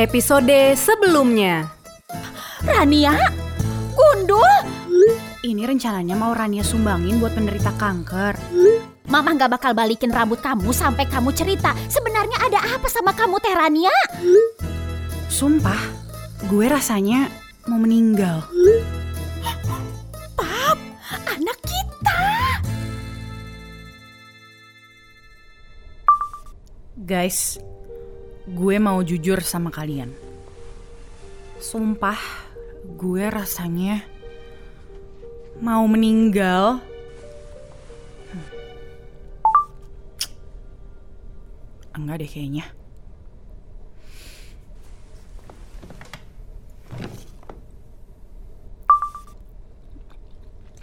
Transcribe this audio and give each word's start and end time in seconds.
episode 0.00 0.72
sebelumnya. 0.80 1.68
Rania, 2.64 3.12
gundul. 3.92 4.48
Ini 5.44 5.68
rencananya 5.68 6.16
mau 6.16 6.32
Rania 6.32 6.64
sumbangin 6.64 7.20
buat 7.20 7.36
penderita 7.36 7.68
kanker. 7.76 8.40
Mama 9.12 9.36
nggak 9.36 9.60
bakal 9.60 9.76
balikin 9.76 10.08
rambut 10.08 10.40
kamu 10.40 10.72
sampai 10.72 11.04
kamu 11.04 11.36
cerita. 11.36 11.76
Sebenarnya 11.92 12.40
ada 12.40 12.60
apa 12.80 12.88
sama 12.88 13.12
kamu, 13.12 13.44
Teh 13.44 13.52
Rania? 13.52 13.92
Sumpah, 15.28 15.80
gue 16.48 16.64
rasanya 16.64 17.28
mau 17.68 17.76
meninggal. 17.76 18.40
Pap, 20.32 20.80
anak 21.28 21.58
kita. 21.60 22.20
Guys, 27.04 27.60
gue 28.50 28.76
mau 28.82 28.98
jujur 29.06 29.38
sama 29.46 29.70
kalian. 29.70 30.10
Sumpah, 31.62 32.18
gue 32.98 33.24
rasanya 33.30 34.02
mau 35.62 35.86
meninggal. 35.86 36.82
Hmm. 38.32 38.48
Enggak 41.94 42.26
deh 42.26 42.30
kayaknya. 42.30 42.66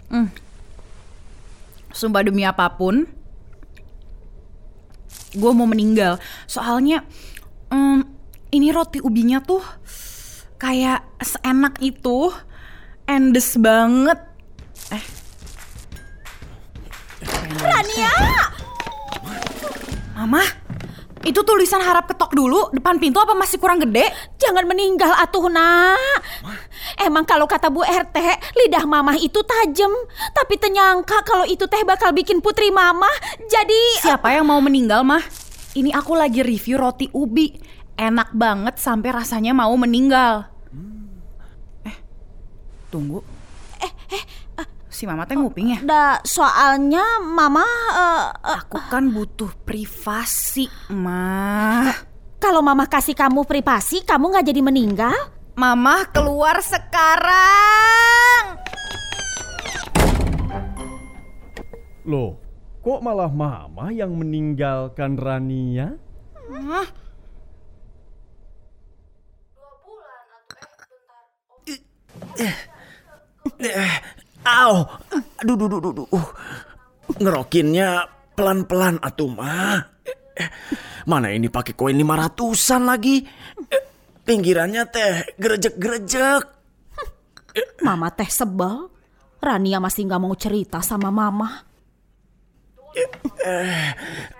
Hmm. 0.08 0.32
Sumpah 1.92 2.24
demi 2.24 2.48
apa 2.48 2.64
pun, 2.72 3.04
gue 5.36 5.52
mau 5.52 5.68
meninggal. 5.68 6.16
Soalnya 6.48 7.04
hmm, 7.72 8.00
ini 8.52 8.68
roti 8.72 8.98
ubinya 9.00 9.40
tuh 9.40 9.62
kayak 10.58 11.04
seenak 11.22 11.78
itu, 11.78 12.32
endes 13.06 13.54
banget. 13.60 14.18
Eh, 14.92 15.04
Rania, 17.58 18.12
Mama, 20.18 20.42
itu 21.26 21.40
tulisan 21.42 21.82
harap 21.82 22.06
ketok 22.10 22.34
dulu 22.34 22.70
depan 22.70 22.96
pintu 23.02 23.18
apa 23.18 23.34
masih 23.34 23.58
kurang 23.58 23.82
gede? 23.82 24.06
jangan 24.38 24.64
meninggal 24.64 25.12
atuh 25.18 25.50
nak. 25.52 26.24
Emang 26.96 27.28
kalau 27.28 27.44
kata 27.44 27.68
Bu 27.68 27.84
RT, 27.84 28.16
lidah 28.64 28.88
mamah 28.88 29.20
itu 29.20 29.38
tajam. 29.44 29.92
Tapi 30.32 30.56
tenyangka 30.56 31.20
kalau 31.20 31.44
itu 31.44 31.68
teh 31.68 31.84
bakal 31.84 32.16
bikin 32.16 32.40
putri 32.40 32.72
mamah 32.72 33.12
jadi... 33.44 33.82
Siapa 34.00 34.32
yang 34.32 34.48
mau 34.48 34.58
meninggal, 34.64 35.04
Mah? 35.04 35.20
Ini 35.78 35.94
aku 35.94 36.18
lagi 36.18 36.42
review 36.42 36.74
roti 36.74 37.06
ubi. 37.14 37.54
Enak 37.94 38.34
banget 38.34 38.78
sampai 38.78 39.10
rasanya 39.14 39.54
mau 39.54 39.74
meninggal. 39.74 40.46
Eh, 41.82 41.96
tunggu. 42.90 43.22
Eh, 43.78 43.92
eh, 44.10 44.24
Si 44.88 45.06
Mama 45.06 45.22
teh 45.22 45.38
nguping 45.38 45.70
ya? 45.70 45.78
da, 45.78 46.18
soalnya 46.26 47.22
mama... 47.22 47.62
eh, 47.62 48.26
eh, 48.50 48.58
Aku 48.58 48.82
kan 48.90 49.06
butuh 49.14 49.46
privasi, 49.62 50.66
Mah. 50.90 51.94
kalau 52.42 52.58
mama 52.58 52.90
kasih 52.90 53.14
kamu 53.14 53.46
privasi, 53.46 54.02
kamu 54.02 54.34
nggak 54.34 54.50
jadi 54.50 54.58
meninggal? 54.58 55.14
Mama 55.54 56.02
keluar 56.10 56.58
sekarang. 56.58 58.58
Loh, 62.02 62.42
kok 62.88 63.04
malah 63.04 63.28
mama 63.28 63.92
yang 63.92 64.16
meninggalkan 64.16 65.20
Rania? 65.20 65.92
Au, 74.48 74.88
aduh, 75.36 75.56
duh, 75.60 75.68
duh, 75.68 75.80
duh, 75.84 75.92
duh. 75.92 76.08
Uh, 76.08 76.28
Ngerokinnya 77.20 78.08
pelan-pelan 78.32 78.96
atuh 79.04 79.28
mah. 79.28 79.84
Eh, 80.32 80.48
Mana 81.04 81.28
ini 81.28 81.52
pakai 81.52 81.76
koin 81.76 81.92
lima 81.92 82.16
ratusan 82.16 82.88
lagi? 82.88 83.20
Eh, 83.68 83.84
Pinggirannya 84.24 84.88
teh 84.88 85.36
gerejek-gerejek. 85.36 86.42
Mama 87.84 88.08
teh 88.16 88.32
sebel. 88.32 88.88
Rania 89.44 89.76
masih 89.76 90.08
nggak 90.08 90.22
mau 90.24 90.32
cerita 90.40 90.80
sama 90.80 91.12
mama. 91.12 91.68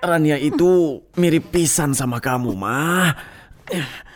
Rania 0.02 0.36
itu 0.40 1.02
mirip 1.16 1.54
pisan 1.54 1.94
sama 1.94 2.18
kamu 2.18 2.52
mah. 2.56 3.12
Eh, 3.68 4.08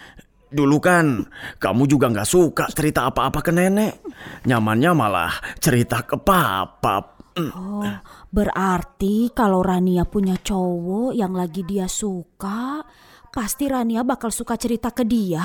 Dulu 0.53 0.77
kan 0.85 1.25
kamu 1.57 1.89
juga 1.89 2.13
nggak 2.13 2.29
suka 2.29 2.69
cerita 2.69 3.09
apa-apa 3.09 3.41
ke 3.41 3.51
nenek. 3.57 4.05
Nyamannya 4.45 4.91
malah 4.93 5.33
cerita 5.57 6.05
ke 6.05 6.21
papa. 6.21 7.17
Mm. 7.33 7.53
Oh, 7.57 7.89
berarti 8.29 9.33
kalau 9.33 9.65
Rania 9.65 10.05
punya 10.05 10.37
cowok 10.37 11.17
yang 11.17 11.33
lagi 11.33 11.65
dia 11.65 11.89
suka, 11.89 12.85
pasti 13.33 13.65
Rania 13.65 14.05
bakal 14.05 14.29
suka 14.29 14.61
cerita 14.61 14.93
ke 14.93 15.09
dia. 15.09 15.41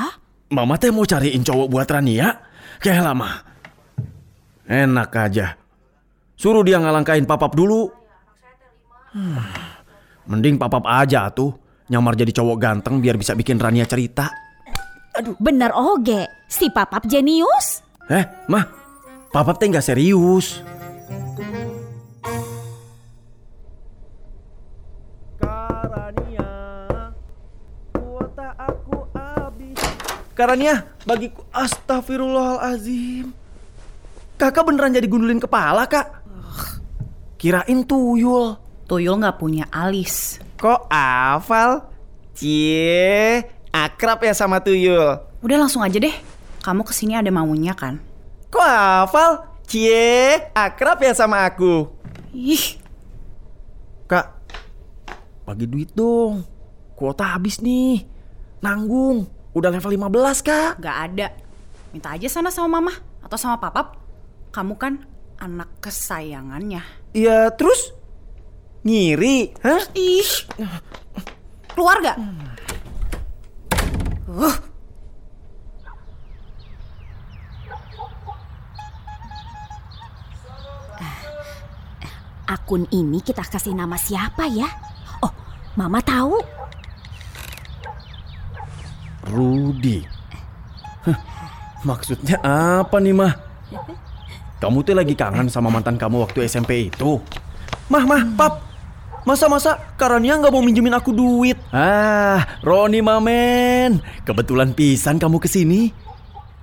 Mama 0.51 0.75
teh 0.75 0.91
mau 0.91 1.07
cariin 1.07 1.39
cowok 1.39 1.67
buat 1.71 1.87
Rania? 1.87 2.27
Kayak 2.83 3.07
lama. 3.07 3.31
Enak 4.67 5.11
aja. 5.15 5.55
Suruh 6.35 6.67
dia 6.67 6.83
ngalangkain 6.83 7.23
papap 7.23 7.55
dulu. 7.55 7.87
Hmm, 9.16 9.40
Mending 10.28 10.59
papap 10.59 10.84
aja 10.84 11.31
tuh. 11.31 11.56
Nyamar 11.88 12.19
jadi 12.19 12.35
cowok 12.35 12.57
ganteng 12.59 13.00
biar 13.00 13.16
bisa 13.16 13.31
bikin 13.31 13.56
Rania 13.56 13.88
cerita. 13.88 14.28
Bener 15.40 15.72
oge, 15.72 16.28
si 16.51 16.68
papap 16.68 17.07
jenius. 17.07 17.79
Eh, 18.12 18.28
mah. 18.51 18.67
Papap 19.31 19.56
teh 19.56 19.72
nggak 19.72 19.84
serius. 19.84 20.59
Karania, 25.40 26.51
kuota 27.96 28.47
aku 28.59 28.97
habis. 29.16 29.79
Karania, 30.35 30.75
bagiku 31.07 31.47
astagfirullahalazim. 31.56 33.31
Kakak 34.38 34.63
beneran 34.67 34.94
jadi 34.94 35.07
gundulin 35.07 35.41
kepala, 35.41 35.88
Kak? 35.88 36.23
Kirain 37.40 37.81
tuyul. 37.88 38.66
Tuyul 38.87 39.19
nggak 39.19 39.35
punya 39.35 39.67
alis. 39.67 40.39
Kok 40.55 40.87
hafal? 40.87 41.91
Cie, 42.31 43.43
akrab 43.75 44.23
ya 44.23 44.31
sama 44.31 44.63
tuyul. 44.63 45.19
Udah 45.43 45.57
langsung 45.59 45.83
aja 45.83 45.99
deh. 45.99 46.15
Kamu 46.63 46.87
ke 46.87 46.95
sini 46.95 47.11
ada 47.19 47.27
maunya 47.27 47.75
kan? 47.75 47.99
Kok 48.47 48.63
hafal? 48.63 49.43
Cie, 49.67 50.39
akrab 50.55 51.03
ya 51.03 51.11
sama 51.11 51.43
aku. 51.43 51.91
Ih, 52.31 52.79
Kak, 54.07 54.31
bagi 55.43 55.67
duit 55.67 55.91
dong. 55.91 56.47
Kuota 56.95 57.35
habis 57.35 57.59
nih. 57.59 58.07
Nanggung. 58.63 59.27
Udah 59.51 59.67
level 59.67 59.99
15, 59.99 60.47
Kak. 60.47 60.79
nggak 60.79 60.97
ada. 61.11 61.27
Minta 61.91 62.15
aja 62.15 62.31
sana 62.31 62.47
sama 62.47 62.79
mama 62.79 62.95
atau 63.19 63.35
sama 63.35 63.59
papap. 63.59 63.99
Kamu 64.55 64.79
kan 64.79 65.03
anak 65.43 65.67
kesayangannya. 65.83 66.79
Ya 67.11 67.51
terus? 67.51 67.91
Ngiri, 68.87 69.51
hah? 69.67 69.83
Ih, 69.99 70.47
keluar 71.75 71.99
gak? 71.99 72.15
Akun 82.47 82.87
ini 82.95 83.19
kita 83.19 83.43
kasih 83.43 83.75
nama 83.75 83.99
siapa 83.99 84.47
ya? 84.47 84.71
Oh, 85.19 85.35
mama 85.75 85.99
tahu. 85.99 86.39
Rudi. 89.27 89.99
Hah, 91.03 91.19
maksudnya 91.83 92.40
apa 92.79 93.03
nih, 93.03 93.11
Mah? 93.11 93.35
Kamu 94.63 94.79
tuh 94.87 94.95
lagi 94.95 95.11
kangen 95.11 95.51
sama 95.51 95.67
mantan 95.67 95.99
kamu 95.99 96.23
waktu 96.23 96.47
SMP 96.47 96.87
itu? 96.87 97.19
Mah, 97.91 98.07
mah, 98.07 98.23
pap. 98.40 98.66
Masa-masa 99.28 99.76
Karania 100.00 100.40
nggak 100.40 100.56
mau 100.56 100.64
minjemin 100.64 100.96
aku 100.96 101.12
duit? 101.12 101.59
Ah, 101.76 102.47
Roni 102.64 103.03
Mamen. 103.03 104.00
Kebetulan 104.24 104.72
pisan 104.72 105.20
kamu 105.20 105.44
ke 105.44 105.52
sini. 105.52 105.91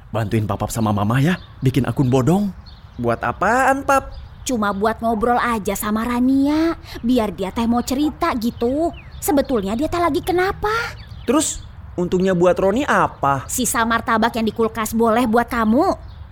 Bantuin 0.08 0.48
papap 0.48 0.72
sama 0.72 0.88
mama 0.88 1.20
ya, 1.20 1.36
bikin 1.60 1.84
akun 1.84 2.08
bodong. 2.08 2.48
Buat 2.96 3.20
apaan, 3.20 3.84
pap? 3.84 4.16
Cuma 4.48 4.72
buat 4.72 4.96
ngobrol 5.04 5.36
aja 5.36 5.76
sama 5.76 6.08
Rania, 6.08 6.72
biar 7.04 7.36
dia 7.36 7.52
teh 7.52 7.68
mau 7.68 7.84
cerita 7.84 8.32
gitu. 8.40 8.88
Sebetulnya 9.20 9.76
dia 9.76 9.92
teh 9.92 10.00
lagi 10.00 10.24
kenapa? 10.24 10.72
Terus 11.28 11.60
untungnya 12.00 12.32
buat 12.32 12.56
Roni 12.56 12.88
apa? 12.88 13.44
Sisa 13.44 13.84
martabak 13.84 14.40
yang 14.40 14.48
di 14.48 14.56
kulkas 14.56 14.96
boleh 14.96 15.28
buat 15.28 15.52
kamu. 15.52 15.84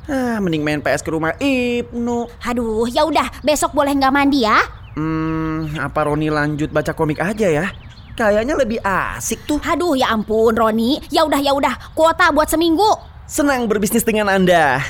Ah, 0.08 0.40
mending 0.40 0.64
main 0.64 0.80
PS 0.80 1.04
ke 1.04 1.12
rumah 1.12 1.36
Ibnu. 1.36 2.24
Aduh, 2.40 2.88
ya 2.88 3.04
udah, 3.04 3.28
besok 3.44 3.76
boleh 3.76 3.92
nggak 3.92 4.16
mandi 4.16 4.48
ya? 4.48 4.80
Hmm, 4.92 5.72
apa 5.80 6.04
Roni 6.04 6.28
lanjut 6.28 6.68
baca 6.68 6.92
komik 6.92 7.16
aja 7.16 7.48
ya? 7.48 7.66
Kayaknya 8.12 8.54
lebih 8.60 8.78
asik 8.84 9.48
tuh. 9.48 9.56
Aduh 9.64 9.96
ya 9.96 10.12
ampun 10.12 10.52
Roni, 10.52 11.00
ya 11.08 11.24
udah 11.24 11.40
ya 11.40 11.56
udah, 11.56 11.96
kuota 11.96 12.28
buat 12.28 12.48
seminggu. 12.48 12.92
Senang 13.24 13.64
berbisnis 13.64 14.04
dengan 14.04 14.28
Anda. 14.28 14.84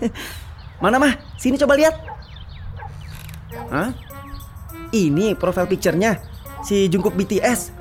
Mana 0.84 1.00
mah? 1.00 1.16
Sini 1.40 1.56
coba 1.56 1.80
lihat. 1.80 1.96
Hah? 3.72 3.96
Ini 4.92 5.38
profile 5.38 5.70
picture-nya 5.70 6.20
si 6.60 6.90
Jungkook 6.92 7.16
BTS. 7.16 7.72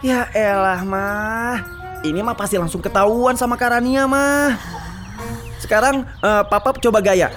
Ya 0.00 0.30
elah 0.32 0.80
mah. 0.86 1.58
Ini 2.06 2.22
mah 2.22 2.38
pasti 2.38 2.54
langsung 2.54 2.78
ketahuan 2.78 3.34
sama 3.34 3.58
Karania 3.58 4.06
mah. 4.06 4.54
Sekarang 5.58 6.06
eh, 6.06 6.42
Papa 6.46 6.72
coba 6.78 7.02
gaya. 7.02 7.28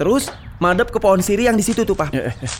Terus 0.00 0.32
madep 0.58 0.88
ke 0.92 0.98
pohon 1.00 1.20
siri 1.20 1.48
yang 1.48 1.56
di 1.56 1.64
situ 1.64 1.82
tuh, 1.82 1.96
Pak. 1.96 2.10
Eh, 2.12 2.32
eh, 2.32 2.36
eh. 2.44 2.52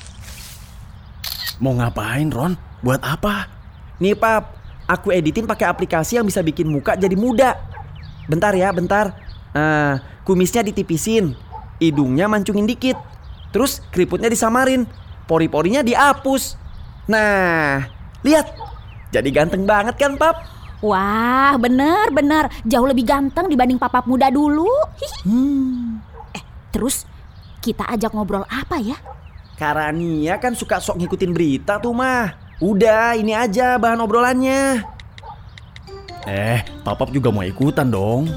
Mau 1.60 1.72
ngapain, 1.72 2.28
Ron? 2.28 2.56
Buat 2.84 3.00
apa? 3.00 3.48
Nih, 4.00 4.16
Pap. 4.16 4.56
Aku 4.86 5.10
editin 5.10 5.50
pakai 5.50 5.66
aplikasi 5.66 6.20
yang 6.20 6.26
bisa 6.28 6.44
bikin 6.46 6.70
muka 6.70 6.94
jadi 6.94 7.18
muda. 7.18 7.58
Bentar 8.30 8.54
ya, 8.54 8.70
bentar. 8.70 9.16
Nah, 9.50 10.22
kumisnya 10.22 10.62
ditipisin. 10.62 11.34
Hidungnya 11.82 12.30
mancungin 12.30 12.68
dikit. 12.68 12.94
Terus 13.50 13.82
keriputnya 13.90 14.30
disamarin. 14.30 14.86
Pori-porinya 15.26 15.82
dihapus. 15.82 16.54
Nah, 17.10 17.82
lihat. 18.22 18.46
Jadi 19.10 19.28
ganteng 19.34 19.66
banget 19.66 19.98
kan, 19.98 20.14
Pap? 20.14 20.56
Wah, 20.84 21.56
bener 21.56 22.12
bener, 22.12 22.52
jauh 22.68 22.84
lebih 22.84 23.08
ganteng 23.08 23.48
dibanding 23.48 23.80
papap 23.80 24.04
muda 24.04 24.28
dulu. 24.28 24.68
Hmm. 25.24 26.04
Eh, 26.36 26.44
terus 26.68 27.08
kita 27.66 27.82
ajak 27.90 28.14
ngobrol 28.14 28.46
apa 28.46 28.78
ya? 28.78 28.94
Karania 29.58 30.38
kan 30.38 30.54
suka 30.54 30.78
sok 30.78 31.02
ngikutin 31.02 31.34
berita 31.34 31.82
tuh, 31.82 31.90
mah. 31.90 32.38
Udah, 32.62 33.18
ini 33.18 33.34
aja 33.34 33.74
bahan 33.74 33.98
obrolannya. 34.06 34.86
Eh, 36.30 36.62
papap 36.86 37.10
juga 37.10 37.34
mau 37.34 37.42
ikutan 37.42 37.90
dong. 37.90 38.30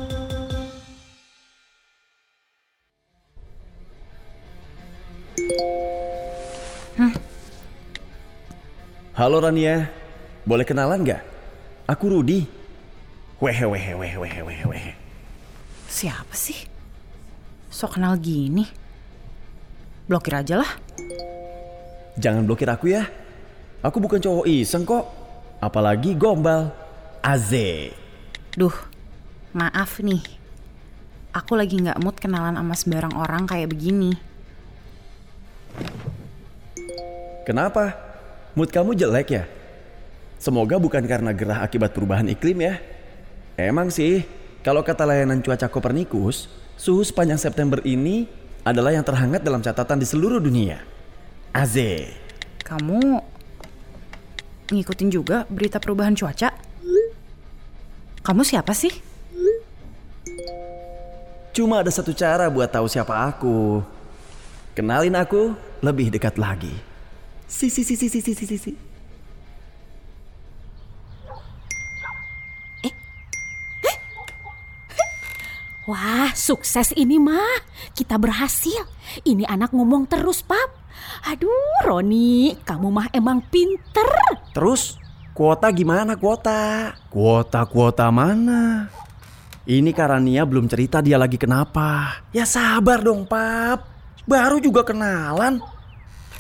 Halo 9.19 9.43
Rania, 9.43 9.91
boleh 10.47 10.63
kenalan 10.63 11.03
nggak? 11.03 11.21
Aku 11.91 12.07
Rudi. 12.07 12.47
Wehe, 13.43 13.67
wehe, 13.67 13.91
wehe, 13.91 14.15
wehe, 14.15 14.63
wehe. 14.63 14.91
Siapa 15.91 16.31
sih? 16.31 16.55
Sok 17.67 17.99
kenal 17.99 18.15
gini. 18.15 18.88
Blokir 20.09 20.41
aja 20.41 20.65
lah. 20.65 20.71
Jangan 22.17 22.41
blokir 22.41 22.65
aku 22.65 22.89
ya. 22.89 23.05
Aku 23.85 24.01
bukan 24.01 24.17
cowok 24.17 24.49
iseng 24.49 24.81
kok. 24.81 25.05
Apalagi 25.61 26.17
gombal. 26.17 26.73
Aze. 27.21 27.93
Duh, 28.57 28.73
maaf 29.53 30.01
nih. 30.01 30.25
Aku 31.29 31.53
lagi 31.53 31.77
nggak 31.77 32.01
mood 32.01 32.17
kenalan 32.17 32.57
sama 32.57 32.73
sembarang 32.73 33.13
orang 33.13 33.45
kayak 33.45 33.69
begini. 33.69 34.17
Kenapa? 37.45 37.93
Mood 38.57 38.73
kamu 38.73 38.97
jelek 38.97 39.29
ya? 39.29 39.43
Semoga 40.41 40.81
bukan 40.81 41.05
karena 41.05 41.29
gerah 41.37 41.61
akibat 41.61 41.93
perubahan 41.93 42.25
iklim 42.33 42.65
ya. 42.65 42.81
Emang 43.61 43.93
sih, 43.93 44.25
kalau 44.65 44.81
kata 44.81 45.05
layanan 45.05 45.45
cuaca 45.45 45.69
Kopernikus, 45.69 46.49
suhu 46.81 47.05
sepanjang 47.05 47.37
September 47.37 47.77
ini 47.85 48.25
adalah 48.69 48.93
yang 48.93 49.05
terhangat 49.05 49.41
dalam 49.41 49.59
catatan 49.59 49.97
di 49.97 50.05
seluruh 50.05 50.37
dunia. 50.37 50.81
Aze. 51.49 52.13
Kamu 52.61 53.01
ngikutin 54.69 55.09
juga 55.09 55.49
berita 55.49 55.81
perubahan 55.81 56.13
cuaca? 56.13 56.53
Kamu 58.21 58.41
siapa 58.45 58.77
sih? 58.77 58.93
Cuma 61.49 61.81
ada 61.81 61.89
satu 61.89 62.13
cara 62.13 62.45
buat 62.47 62.69
tahu 62.69 62.85
siapa 62.85 63.25
aku. 63.25 63.81
Kenalin 64.77 65.17
aku 65.17 65.57
lebih 65.81 66.13
dekat 66.13 66.37
lagi. 66.37 66.71
Si 67.49 67.73
si 67.73 67.81
si 67.81 67.97
si 67.97 68.07
si 68.07 68.21
si 68.21 68.33
si 68.37 68.57
si. 68.61 68.71
Wah, 75.89 76.29
sukses 76.37 76.93
ini 76.93 77.17
mah. 77.17 77.65
Kita 77.97 78.21
berhasil. 78.21 78.85
Ini 79.25 79.49
anak 79.49 79.73
ngomong 79.73 80.05
terus, 80.05 80.45
Pap. 80.45 80.69
Aduh, 81.25 81.81
Roni, 81.81 82.53
kamu 82.61 82.93
mah 82.93 83.09
emang 83.09 83.41
pinter. 83.49 84.05
Terus 84.53 85.01
kuota 85.33 85.73
gimana 85.73 86.13
kuota? 86.13 86.93
Kuota-kuota 87.09 88.05
mana? 88.13 88.85
Ini 89.65 89.89
Karania 89.89 90.45
belum 90.45 90.69
cerita 90.69 91.01
dia 91.01 91.17
lagi 91.17 91.41
kenapa. 91.41 92.21
Ya 92.37 92.45
sabar 92.45 93.01
dong, 93.01 93.25
Pap. 93.25 93.89
Baru 94.29 94.61
juga 94.61 94.85
kenalan. 94.85 95.57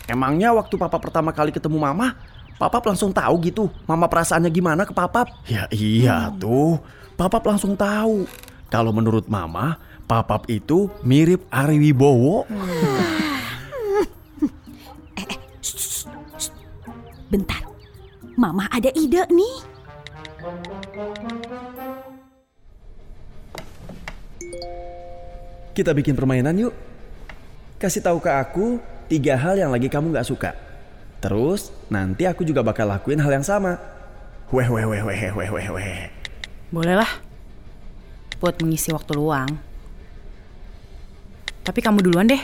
Emangnya 0.05 0.53
waktu 0.53 0.77
Papa 0.77 1.01
pertama 1.01 1.33
kali 1.33 1.49
ketemu 1.49 1.81
Mama, 1.81 2.13
Papa 2.61 2.81
langsung 2.85 3.13
tahu 3.13 3.39
gitu 3.45 3.69
Mama 3.89 4.05
perasaannya 4.05 4.49
gimana 4.53 4.85
ke 4.85 4.93
Papa? 4.93 5.25
Ya 5.49 5.65
iya 5.73 6.29
tuh. 6.37 6.77
Papap 7.17 7.43
langsung 7.49 7.73
tahu. 7.73 8.29
Kalau 8.69 8.93
menurut 8.93 9.25
Mama, 9.25 9.81
Papap 10.05 10.45
itu 10.49 10.93
mirip 11.01 11.45
Ari 11.49 11.81
Wibowo. 11.81 12.45
Bentar. 17.29 17.61
Mama 18.37 18.65
ada 18.69 18.89
ide 18.93 19.25
nih. 19.29 19.55
Kita 25.73 25.93
bikin 25.93 26.17
permainan 26.17 26.57
yuk. 26.57 26.73
Kasih 27.77 28.01
tahu 28.01 28.17
ke 28.17 28.33
aku 28.33 28.81
tiga 29.09 29.37
hal 29.37 29.61
yang 29.61 29.69
lagi 29.69 29.89
kamu 29.89 30.13
nggak 30.13 30.25
suka. 30.25 30.57
Terus 31.21 31.69
nanti 31.89 32.25
aku 32.25 32.41
juga 32.45 32.65
bakal 32.65 32.89
lakuin 32.89 33.21
hal 33.21 33.29
yang 33.29 33.45
sama. 33.45 33.77
Weh, 34.49 34.65
weh, 34.65 34.85
weh, 34.89 35.01
weh, 35.05 35.29
weh, 35.37 35.49
weh, 35.53 35.67
weh. 35.69 36.09
Boleh 36.73 36.97
lah. 36.97 37.28
Buat 38.39 38.59
mengisi 38.63 38.95
waktu 38.95 39.11
luang. 39.19 39.51
Tapi 41.63 41.79
kamu 41.83 41.99
duluan 42.01 42.25
deh. 42.25 42.39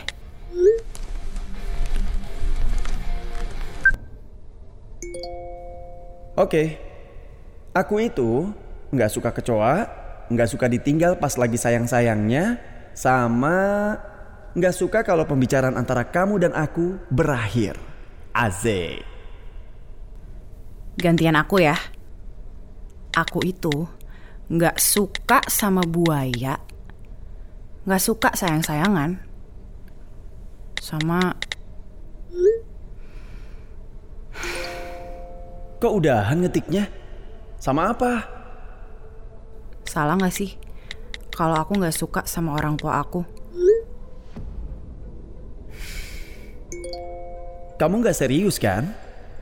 Oke, 6.36 6.76
aku 7.72 8.04
itu 8.04 8.52
nggak 8.92 9.08
suka 9.08 9.32
kecoa, 9.32 9.88
nggak 10.28 10.50
suka 10.52 10.68
ditinggal 10.68 11.16
pas 11.16 11.32
lagi 11.40 11.56
sayang-sayangnya, 11.56 12.60
sama 12.92 13.96
nggak 14.52 14.76
suka 14.76 15.00
kalau 15.08 15.24
pembicaraan 15.24 15.80
antara 15.80 16.04
kamu 16.04 16.44
dan 16.44 16.52
aku 16.52 17.00
berakhir. 17.08 17.80
Aze. 18.36 19.00
Gantian 21.00 21.40
aku 21.40 21.64
ya. 21.64 21.80
Aku 23.16 23.40
itu 23.48 23.88
nggak 24.52 24.78
suka 24.78 25.42
sama 25.50 25.82
buaya. 25.86 26.62
Nggak 27.86 28.04
suka 28.04 28.30
sayang-sayangan. 28.34 29.22
Sama 30.82 31.34
Kok 35.76 35.94
udahan 36.02 36.42
ngetiknya? 36.42 36.90
Sama 37.62 37.94
apa? 37.94 38.36
salah 39.96 40.20
nggak 40.20 40.36
sih? 40.36 40.52
Kalau 41.32 41.56
aku 41.56 41.80
nggak 41.80 41.96
suka 41.96 42.22
sama 42.28 42.52
orang 42.60 42.76
tua 42.76 43.00
aku. 43.00 43.24
Kamu 47.80 48.04
nggak 48.04 48.16
serius 48.16 48.60
kan? 48.60 48.92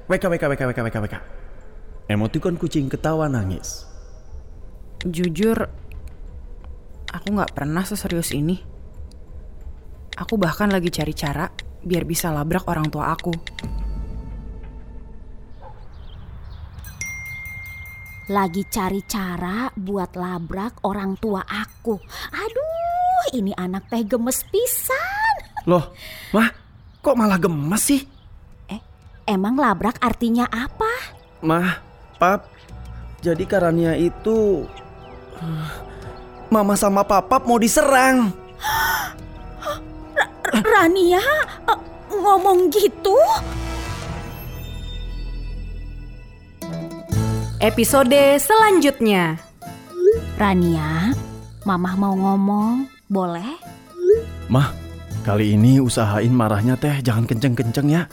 WK, 0.05 0.25
WK, 0.29 0.43
WK, 0.53 0.61
WK, 0.69 0.79
WK, 0.89 0.97
WK. 1.05 1.15
Emoticon 2.09 2.57
kucing 2.57 2.85
ketawa 2.85 3.25
nangis. 3.25 3.92
Jujur, 5.03 5.67
aku 7.11 7.27
nggak 7.35 7.51
pernah 7.51 7.83
seserius 7.83 8.31
ini. 8.31 8.55
Aku 10.15 10.39
bahkan 10.39 10.71
lagi 10.71 10.87
cari 10.87 11.11
cara 11.11 11.51
biar 11.83 12.07
bisa 12.07 12.31
labrak 12.31 12.63
orang 12.71 12.87
tua 12.87 13.11
aku. 13.11 13.35
Lagi 18.31 18.63
cari 18.71 19.03
cara 19.03 19.67
buat 19.75 20.15
labrak 20.15 20.79
orang 20.87 21.19
tua 21.19 21.43
aku. 21.43 21.99
Aduh, 22.31 23.35
ini 23.35 23.51
anak 23.59 23.91
teh 23.91 24.07
gemes 24.07 24.47
pisan. 24.47 25.35
Loh, 25.67 25.91
mah, 26.31 26.47
kok 27.03 27.19
malah 27.19 27.35
gemes 27.35 27.83
sih? 27.83 28.07
Eh, 28.71 28.79
emang 29.27 29.59
labrak 29.59 29.99
artinya 29.99 30.47
apa? 30.47 31.11
Mah, 31.43 31.83
pap, 32.15 32.47
jadi 33.19 33.43
Karania 33.43 33.99
itu... 33.99 34.63
Mama 36.53 36.77
sama 36.77 37.01
papap 37.01 37.45
mau 37.47 37.57
diserang. 37.57 38.29
Rania 40.53 41.17
eh, 41.69 41.79
ngomong 42.13 42.69
gitu? 42.69 43.17
episode 47.63 48.43
selanjutnya. 48.43 49.39
Rania, 50.35 51.15
Mamah 51.63 51.95
mau 51.95 52.11
ngomong, 52.11 52.91
boleh? 53.07 53.55
Mah, 54.51 54.75
kali 55.23 55.55
ini 55.55 55.79
usahain 55.79 56.35
marahnya 56.35 56.75
teh 56.75 56.99
jangan 56.99 57.23
kenceng-kenceng 57.23 57.87
ya. 57.87 58.03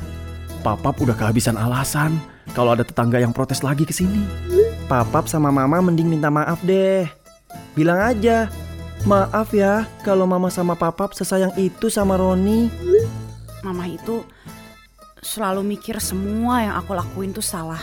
Papap 0.62 1.02
udah 1.02 1.18
kehabisan 1.18 1.58
alasan 1.58 2.14
kalau 2.54 2.78
ada 2.78 2.86
tetangga 2.86 3.18
yang 3.18 3.34
protes 3.34 3.66
lagi 3.66 3.82
ke 3.82 3.90
sini. 3.90 4.22
Papap 4.90 5.30
sama 5.30 5.54
mama 5.54 5.78
mending 5.78 6.10
minta 6.10 6.34
maaf 6.34 6.66
deh. 6.66 7.06
Bilang 7.78 8.02
aja, 8.10 8.50
maaf 9.06 9.54
ya 9.54 9.86
kalau 10.02 10.26
mama 10.26 10.50
sama 10.50 10.74
papap 10.74 11.14
sesayang 11.14 11.54
itu 11.54 11.86
sama 11.86 12.18
Roni. 12.18 12.66
Mama 13.62 13.86
itu 13.86 14.26
selalu 15.22 15.62
mikir 15.62 16.02
semua 16.02 16.66
yang 16.66 16.74
aku 16.74 16.90
lakuin 16.98 17.30
tuh 17.30 17.44
salah. 17.44 17.78